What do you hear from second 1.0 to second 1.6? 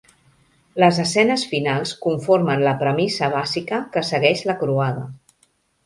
escenes